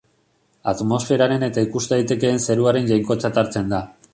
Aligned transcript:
Atmosferaren 0.71 1.45
eta 1.49 1.65
ikus 1.67 1.83
daitekeen 1.91 2.43
zeruaren 2.47 2.91
jainkotzat 2.93 3.43
hartzen 3.45 3.71
da. 3.77 3.85